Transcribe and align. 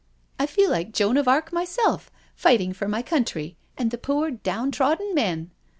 I 0.39 0.47
feel 0.47 0.71
like 0.71 0.93
Joan 0.93 1.15
of 1.17 1.27
Arc 1.27 1.53
myself, 1.53 2.09
fighting 2.33 2.73
for 2.73 2.87
my 2.87 3.03
country 3.03 3.55
and 3.77 3.91
the 3.91 3.99
poor 3.99 4.31
downtrodden 4.31 5.13
men." 5.13 5.51